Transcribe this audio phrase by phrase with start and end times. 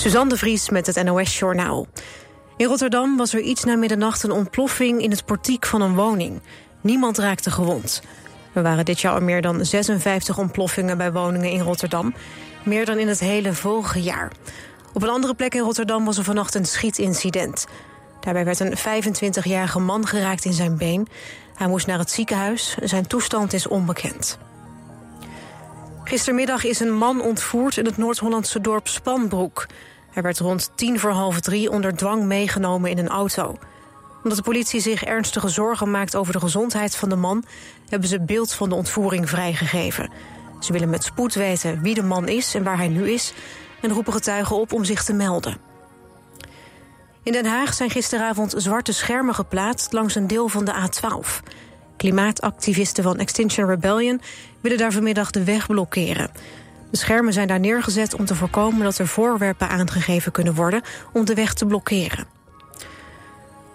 [0.00, 1.86] Suzanne de Vries met het NOS Journaal.
[2.56, 6.40] In Rotterdam was er iets na middernacht een ontploffing in het portiek van een woning.
[6.80, 8.02] Niemand raakte gewond.
[8.52, 12.14] Er waren dit jaar al meer dan 56 ontploffingen bij woningen in Rotterdam.
[12.62, 14.32] Meer dan in het hele vorige jaar.
[14.92, 17.66] Op een andere plek in Rotterdam was er vannacht een schietincident.
[18.20, 21.08] Daarbij werd een 25-jarige man geraakt in zijn been.
[21.54, 22.76] Hij moest naar het ziekenhuis.
[22.82, 24.38] Zijn toestand is onbekend.
[26.04, 29.66] Gistermiddag is een man ontvoerd in het Noord-Hollandse dorp Spanbroek.
[30.20, 33.56] Hij werd rond tien voor half drie onder dwang meegenomen in een auto.
[34.22, 37.44] Omdat de politie zich ernstige zorgen maakt over de gezondheid van de man...
[37.88, 40.10] hebben ze beeld van de ontvoering vrijgegeven.
[40.58, 43.32] Ze willen met spoed weten wie de man is en waar hij nu is...
[43.80, 45.56] en roepen getuigen op om zich te melden.
[47.22, 49.92] In Den Haag zijn gisteravond zwarte schermen geplaatst...
[49.92, 51.48] langs een deel van de A12.
[51.96, 54.20] Klimaatactivisten van Extinction Rebellion
[54.60, 56.30] willen daar vanmiddag de weg blokkeren.
[56.90, 61.24] De schermen zijn daar neergezet om te voorkomen dat er voorwerpen aangegeven kunnen worden om
[61.24, 62.26] de weg te blokkeren.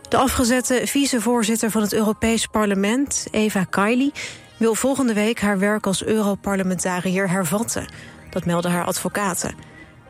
[0.09, 4.11] De afgezette vicevoorzitter van het Europees Parlement, Eva Kaili,
[4.57, 7.85] wil volgende week haar werk als Europarlementariër hervatten.
[8.29, 9.55] Dat melden haar advocaten.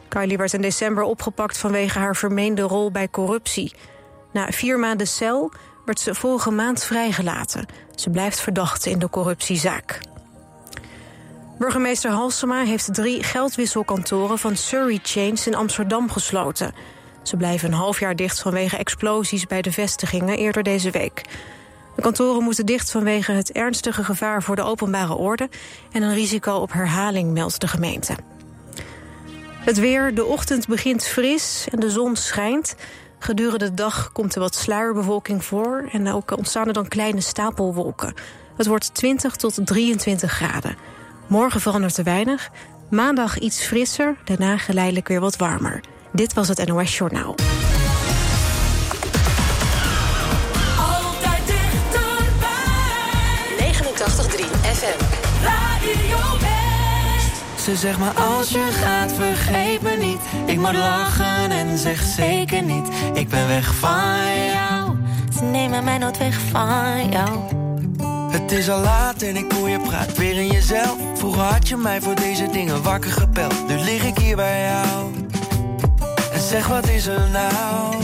[0.07, 3.73] Kaili werd in december opgepakt vanwege haar vermeende rol bij corruptie.
[4.31, 5.51] Na vier maanden cel
[5.85, 7.65] werd ze vorige maand vrijgelaten.
[7.95, 9.99] Ze blijft verdachte in de corruptiezaak.
[11.57, 16.73] Burgemeester Halsema heeft drie geldwisselkantoren van Surrey Chains in Amsterdam gesloten.
[17.23, 21.21] Ze blijven een half jaar dicht vanwege explosies bij de vestigingen eerder deze week.
[21.95, 25.49] De kantoren moeten dicht vanwege het ernstige gevaar voor de openbare orde
[25.91, 28.15] en een risico op herhaling, meldt de gemeente.
[29.59, 32.75] Het weer, de ochtend begint fris en de zon schijnt.
[33.19, 38.13] Gedurende de dag komt er wat sluierbewolking voor en ook ontstaan er dan kleine stapelwolken.
[38.57, 40.94] Het wordt 20 tot 23 graden.
[41.27, 42.49] Morgen verandert er weinig.
[42.89, 45.83] Maandag iets frisser, daarna geleidelijk weer wat warmer.
[46.11, 47.35] Dit was het NOS Journaal.
[50.77, 52.53] Altijd dichterbij.
[53.57, 55.03] 89.3 FM.
[55.43, 56.17] Radio
[57.63, 62.63] Ze zegt maar als je gaat vergeet me niet Ik moet lachen en zeg zeker
[62.63, 64.95] niet Ik ben weg van jou
[65.37, 67.64] Ze nemen mij nooit weg van jou
[68.29, 70.17] Het is al laat en ik hoor je praat.
[70.17, 70.95] Weer in jezelf.
[71.13, 75.13] Vroeger had je mij voor deze dingen wakker gepeld Nu lig ik hier bij jou.
[76.33, 77.95] En zeg wat is er nou?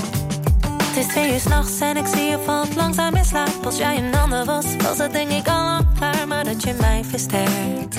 [0.84, 3.66] Het is twee uur s'nachts en ik zie je valt langzaam in slaap.
[3.66, 6.28] Als jij een ander was, was het denk ik al klaar.
[6.28, 7.96] Maar dat je mij versterkt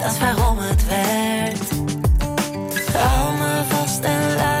[0.00, 1.70] Dat is waarom het werkt
[2.92, 4.51] Hou me vast en laat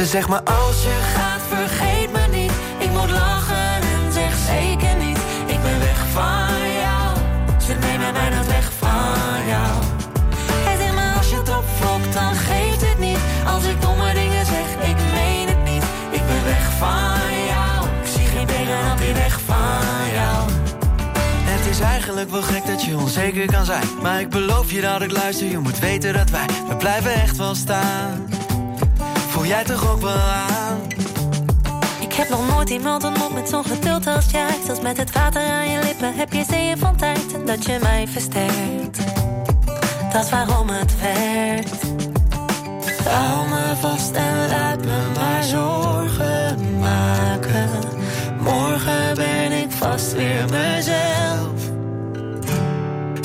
[0.00, 2.52] Ze zegt maar als je gaat vergeet me niet.
[2.78, 5.18] Ik moet lachen en zeg zeker niet.
[5.46, 7.16] Ik ben weg van jou.
[7.66, 9.72] Ze nemen mij nooit weg van jou.
[10.66, 13.18] Hij zegt maar Als je het opvlokt dan geeft het niet.
[13.46, 15.84] Als ik domme dingen zeg ik meen het niet.
[16.10, 17.88] Ik ben weg van jou.
[18.02, 20.50] Ik zie geen tegenhand weer weg van jou.
[21.52, 23.88] Het is eigenlijk wel gek dat je onzeker kan zijn.
[24.02, 25.46] Maar ik beloof je dat ik luister.
[25.46, 28.39] Je moet weten dat wij, we blijven echt wel staan
[29.50, 30.80] jij toch ook wel aan
[32.00, 35.42] Ik heb nog nooit iemand ontmoet met zo'n geduld als jij Zelfs met het water
[35.42, 38.98] aan je lippen heb je zeeën van tijd En dat je mij versterkt
[40.12, 41.82] Dat is waarom het werkt
[43.08, 47.70] Hou me vast en laat me maar zorgen maken.
[48.40, 51.60] Morgen ben ik vast weer mezelf.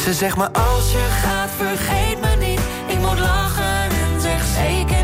[0.03, 2.59] Ze zegt maar als je gaat vergeet me niet.
[2.87, 4.94] Ik moet lachen en zeg zeker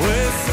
[0.00, 0.47] with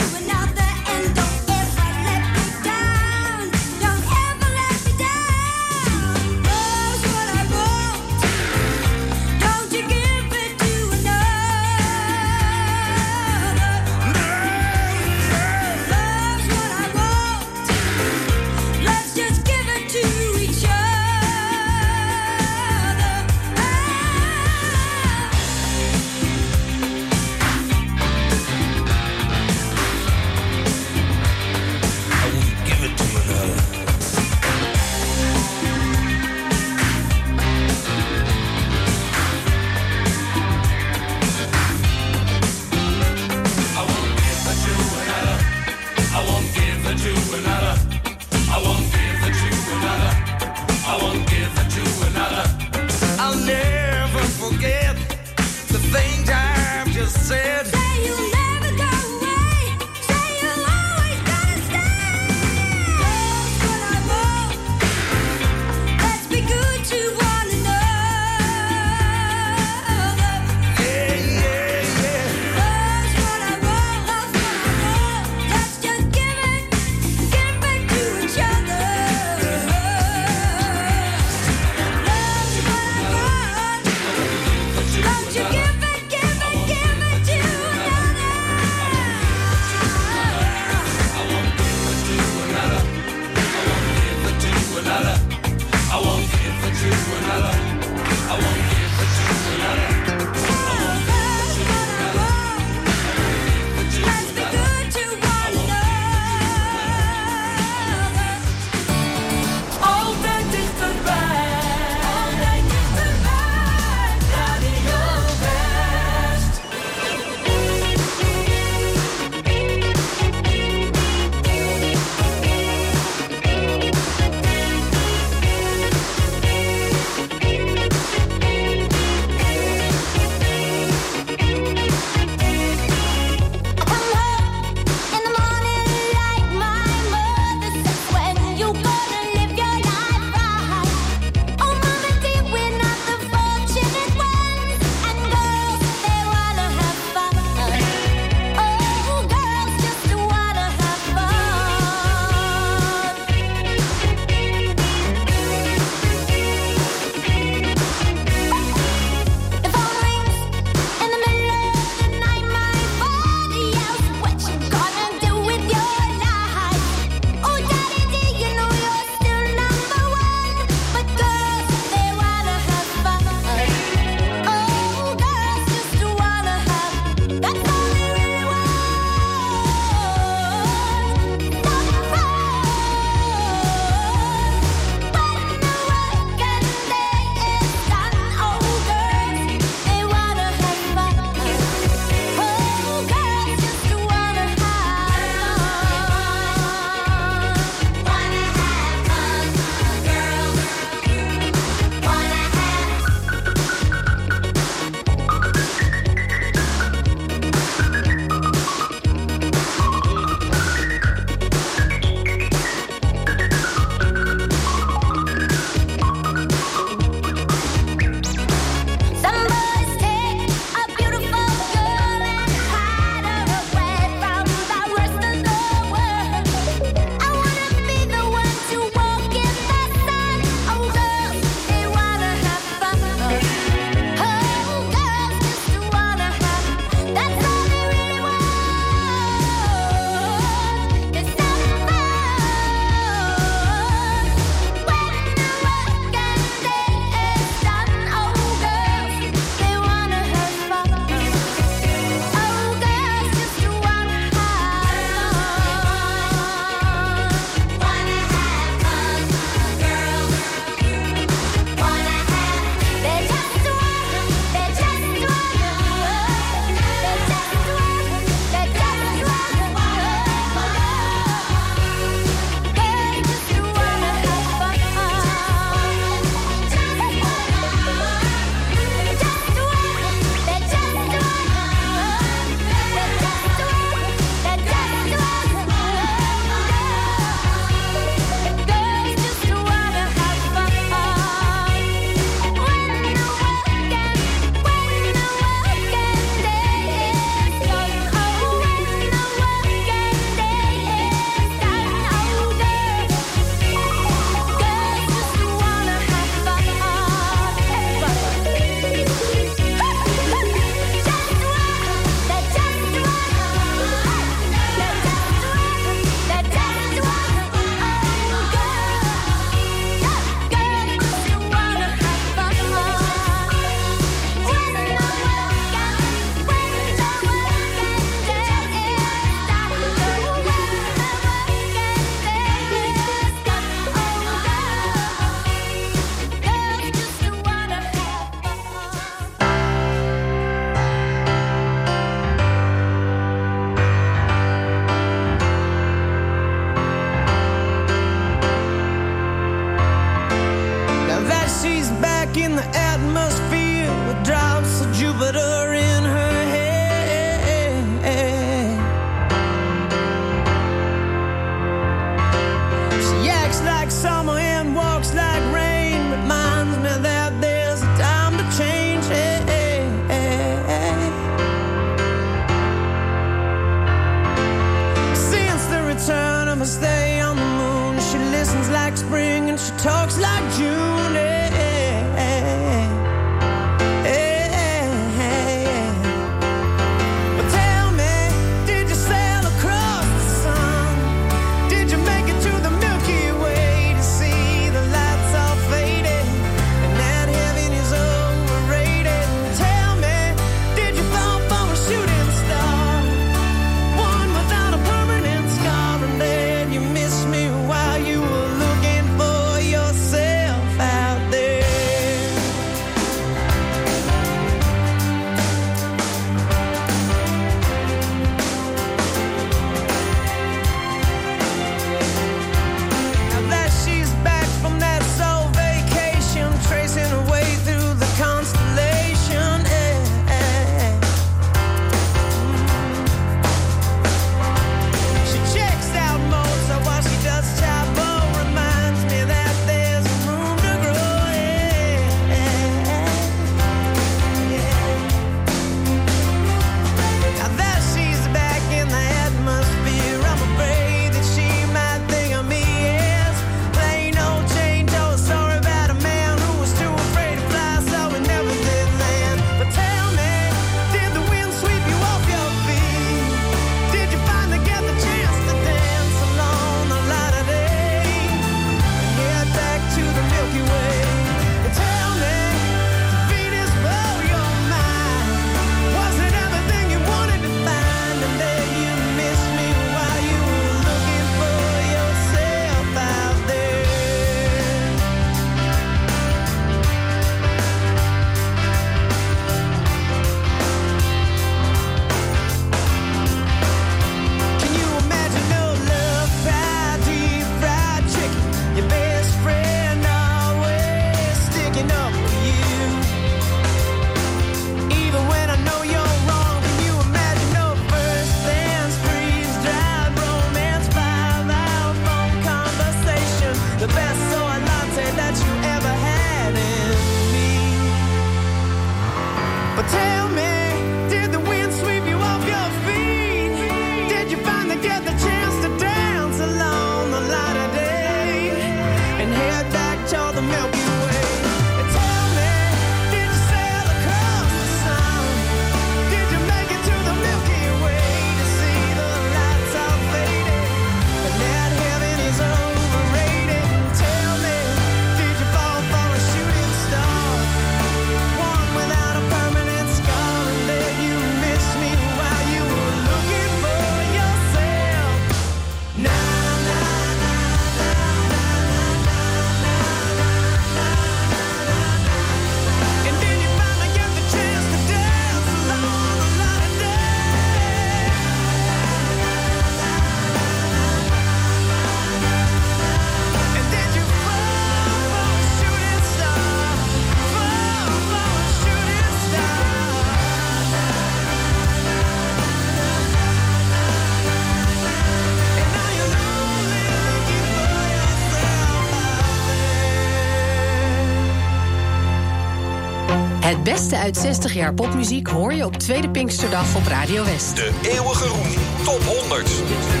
[593.63, 597.55] Beste uit 60 jaar popmuziek hoor je op Tweede Pinksterdag op Radio West.
[597.55, 598.47] De eeuwige roem.
[598.83, 600.00] Top 100.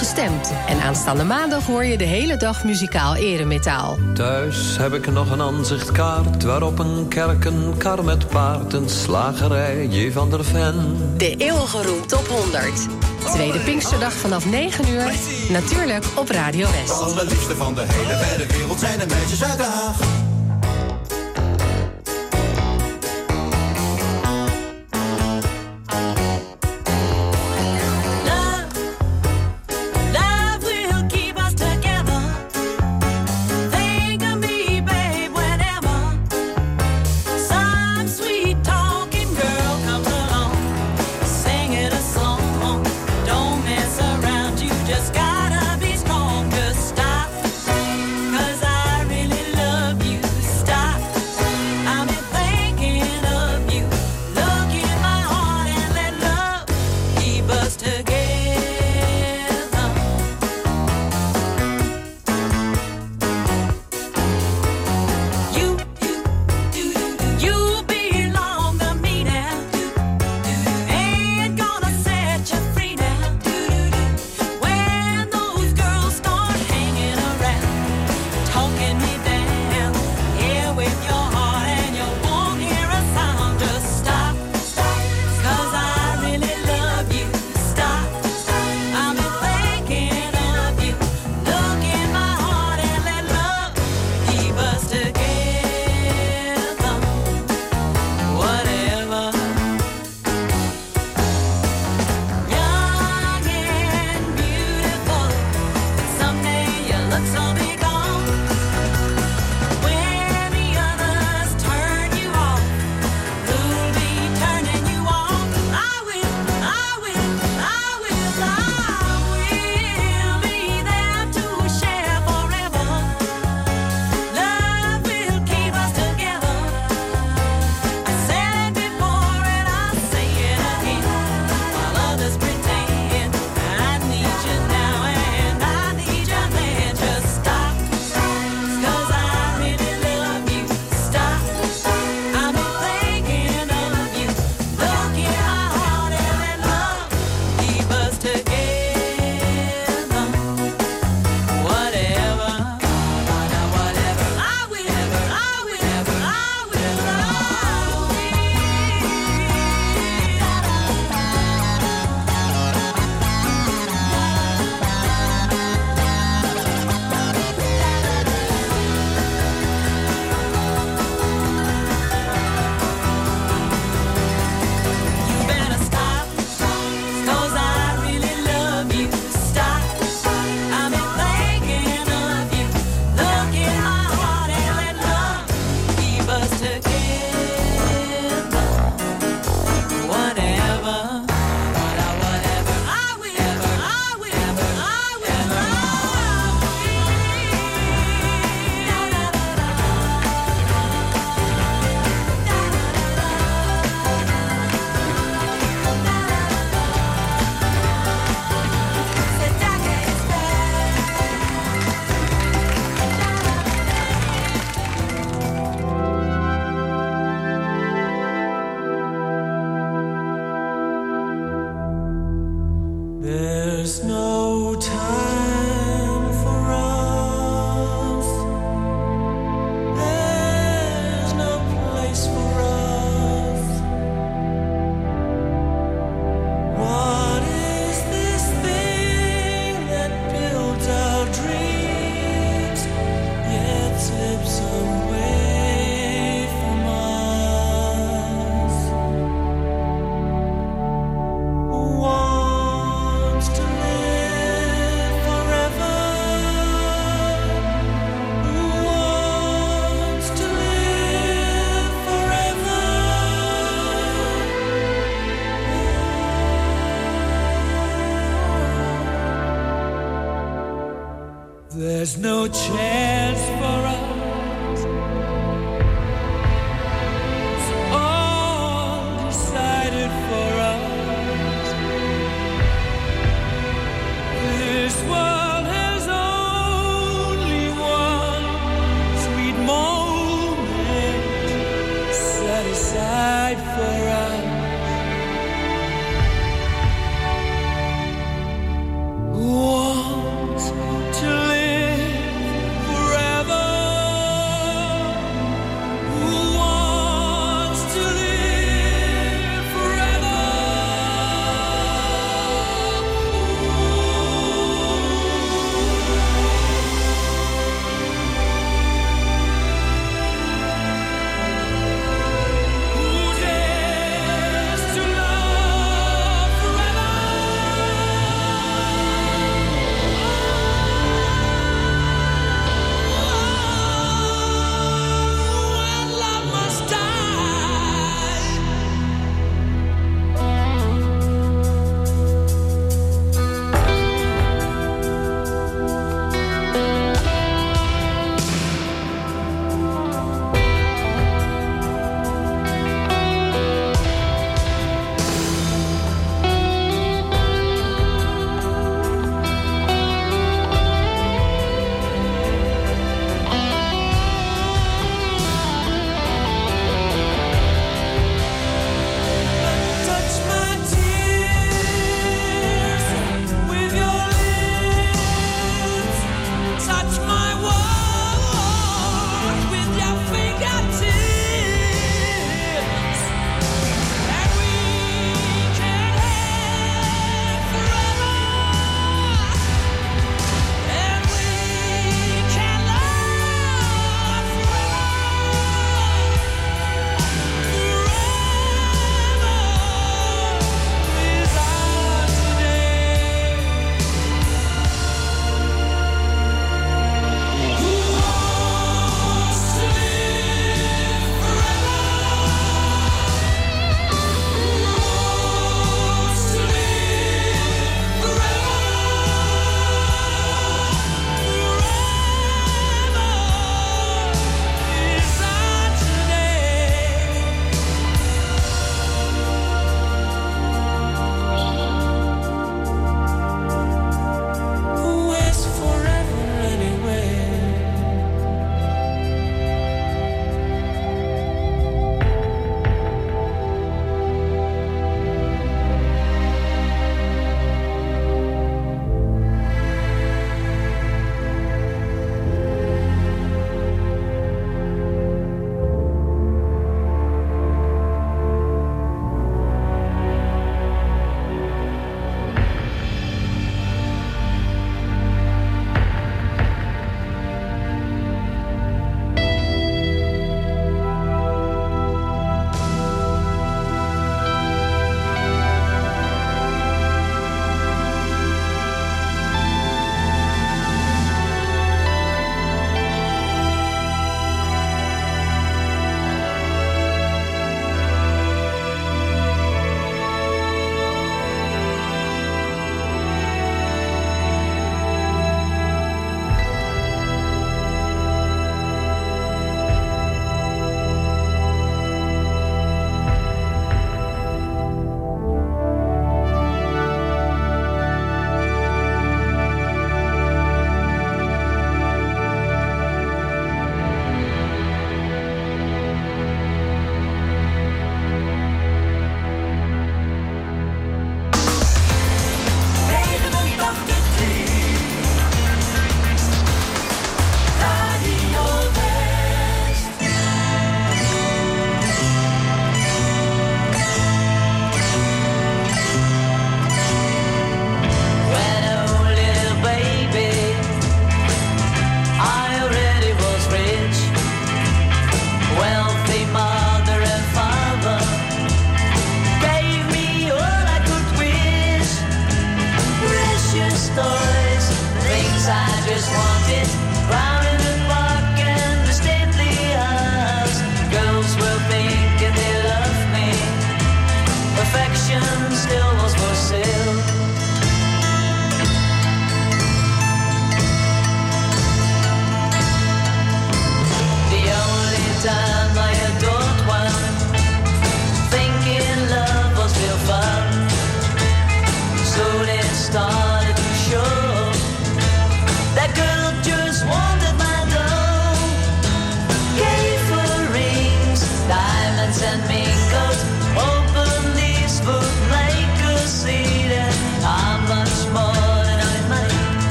[0.00, 0.52] gestemd.
[0.68, 3.98] En aanstaande maandag hoor je de hele dag muzikaal eremetaal.
[4.14, 6.42] Thuis heb ik nog een aanzichtkaart...
[6.42, 10.12] waarop een kerk, een kar met paard, een slagerij, J.
[10.12, 10.96] van der Ven.
[11.16, 12.86] De eeuwige geroept top 100.
[13.32, 15.12] Tweede Pinksterdag vanaf 9 uur,
[15.50, 16.98] natuurlijk op Radio West.
[16.98, 20.29] De allerliefste van de hele wereld zijn de meisjes uit de Haag.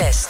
[0.00, 0.25] Is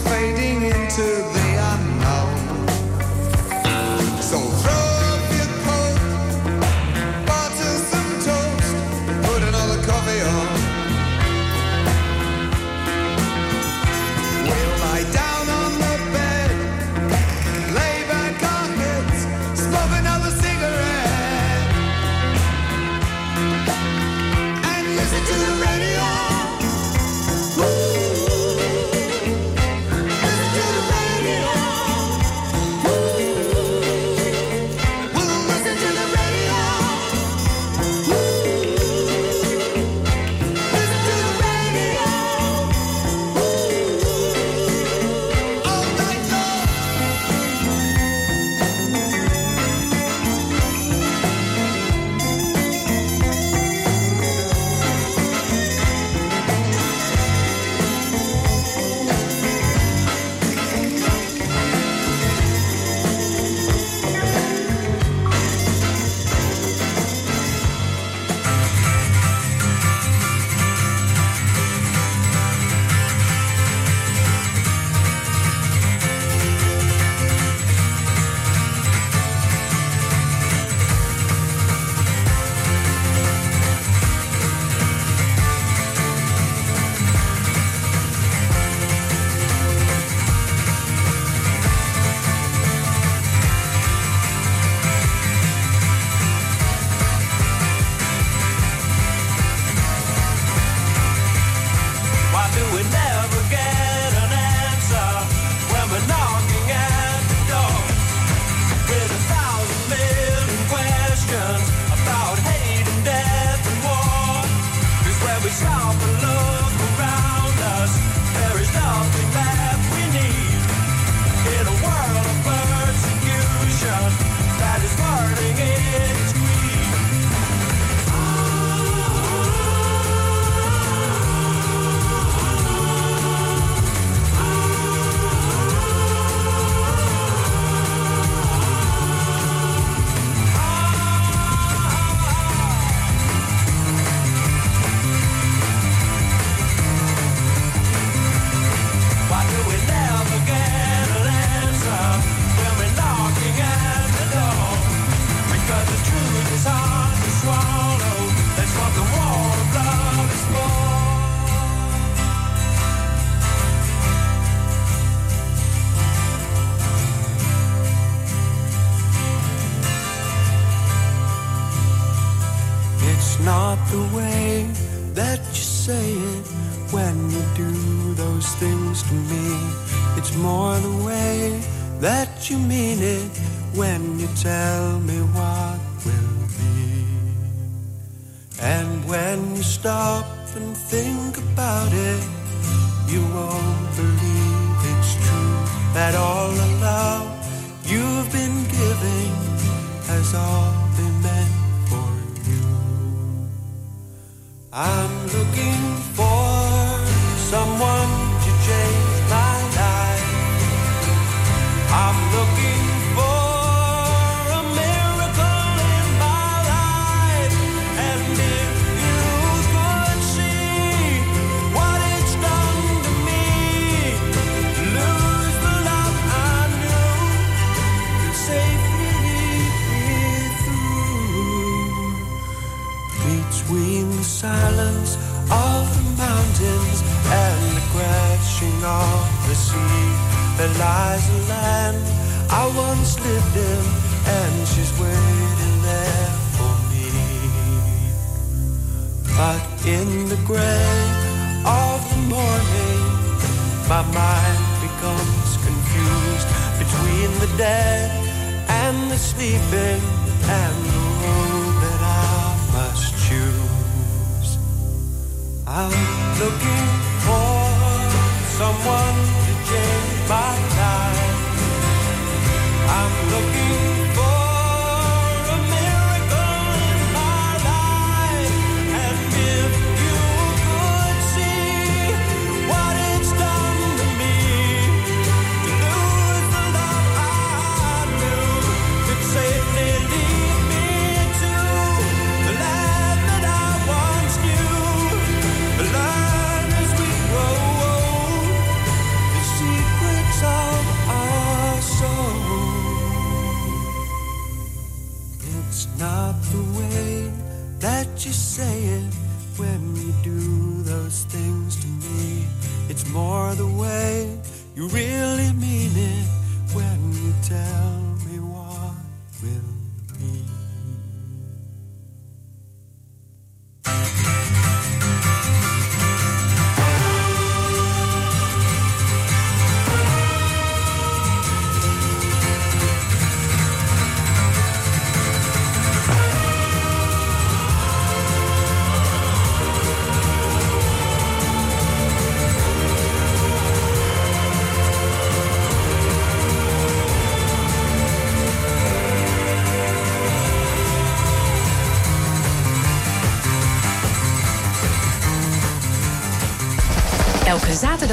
[0.00, 1.37] fading into the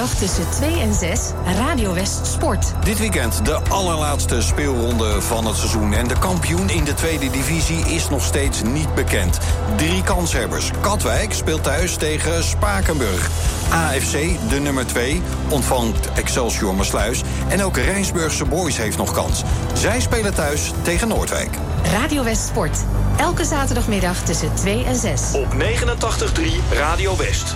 [0.06, 1.20] zaterdag tussen 2 en 6
[1.58, 2.74] Radio West Sport.
[2.84, 5.94] Dit weekend de allerlaatste speelronde van het seizoen.
[5.94, 9.38] En de kampioen in de tweede divisie is nog steeds niet bekend.
[9.76, 10.72] Drie kanshebbers.
[10.82, 13.30] Katwijk speelt thuis tegen Spakenburg.
[13.70, 17.24] AFC, de nummer 2, ontvangt Excelsior Maasluis.
[17.48, 19.44] En ook Rijnsburgse Boys heeft nog kans.
[19.74, 21.58] Zij spelen thuis tegen Noordwijk.
[21.92, 22.80] Radio West Sport.
[23.18, 25.22] Elke zaterdagmiddag tussen 2 en 6.
[25.34, 27.56] Op 89.3 Radio West.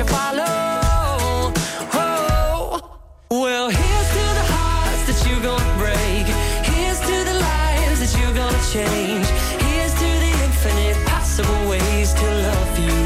[0.00, 1.52] you follow.
[1.92, 2.80] Oh,
[3.30, 6.24] well, here's to the hearts that you're gonna break.
[6.72, 9.26] Here's to the lives that you're gonna change.
[9.66, 12.96] Here's to the infinite possible ways to love you.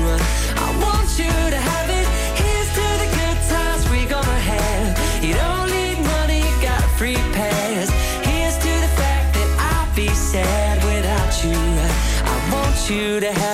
[0.66, 2.06] I want you to have it.
[2.38, 4.94] Here's to the good times we're gonna have.
[5.24, 7.90] You don't need money, you got a free pass.
[8.22, 11.58] Here's to the fact that I'll be sad without you.
[12.22, 13.53] I want you to have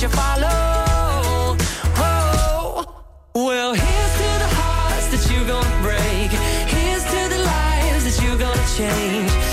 [0.00, 1.56] that you follow.
[1.96, 6.30] Oh, well, here's to the hearts that you're gonna break.
[6.70, 9.49] Here's to the lives that you're gonna change.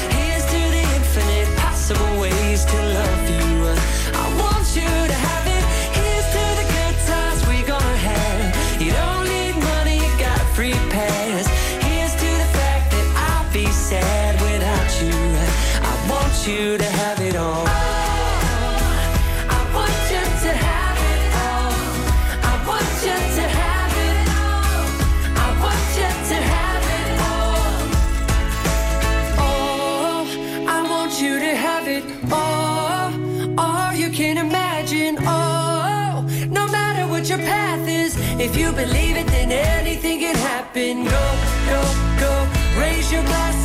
[38.47, 41.03] If you believe it, then anything can happen.
[41.03, 41.25] Go,
[41.71, 41.81] go,
[42.21, 42.33] go.
[42.79, 43.56] Raise your glasses.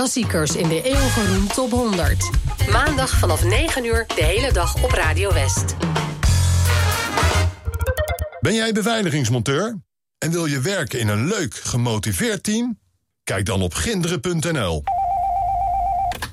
[0.00, 2.30] Klassiekers in de eeuwige Top 100.
[2.70, 5.76] Maandag vanaf 9 uur de hele dag op Radio West.
[8.40, 9.78] Ben jij beveiligingsmonteur?
[10.18, 12.78] En wil je werken in een leuk, gemotiveerd team?
[13.24, 14.82] Kijk dan op ginderen.nl.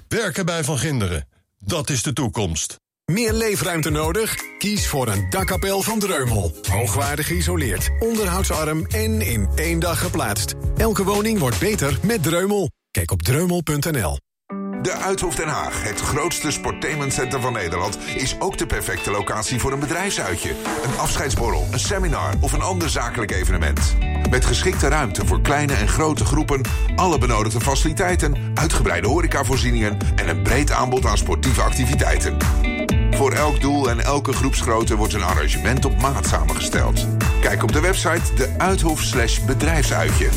[0.07, 1.27] Werken bij Van Ginderen,
[1.59, 2.75] dat is de toekomst.
[3.05, 4.35] Meer leefruimte nodig?
[4.57, 6.55] Kies voor een dakkapel van Dreumel.
[6.69, 10.53] Hoogwaardig geïsoleerd, onderhoudsarm en in één dag geplaatst.
[10.77, 12.69] Elke woning wordt beter met Dreumel.
[12.97, 14.19] Kijk op dreumel.nl.
[14.81, 17.97] De Uithof Den Haag, het grootste sportainmentcentrum van Nederland...
[18.15, 20.49] is ook de perfecte locatie voor een bedrijfsuitje.
[20.83, 23.95] Een afscheidsborrel, een seminar of een ander zakelijk evenement.
[24.29, 26.61] Met geschikte ruimte voor kleine en grote groepen...
[26.95, 29.97] alle benodigde faciliteiten, uitgebreide horecavoorzieningen...
[30.15, 32.37] en een breed aanbod aan sportieve activiteiten.
[33.11, 37.07] Voor elk doel en elke groepsgrootte wordt een arrangement op maat samengesteld.
[37.41, 40.29] Kijk op de website de slash bedrijfsuitje.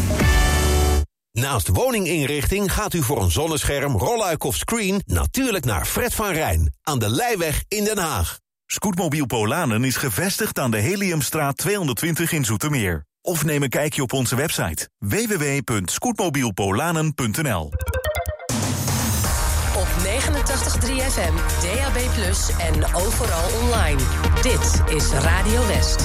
[1.33, 5.03] Naast woninginrichting gaat u voor een zonnescherm, rolluik of screen...
[5.07, 8.39] natuurlijk naar Fred van Rijn aan de Leiweg in Den Haag.
[8.66, 13.05] Scootmobiel Polanen is gevestigd aan de Heliumstraat 220 in Zoetermeer.
[13.22, 17.72] Of neem een kijkje op onze website www.scootmobielpolanen.nl
[19.76, 20.11] Op 89.3
[21.11, 21.97] FM, DAB+,
[22.59, 24.01] en overal online.
[24.43, 26.05] Dit is Radio West.